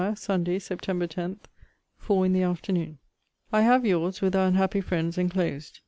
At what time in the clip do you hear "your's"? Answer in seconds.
3.85-4.19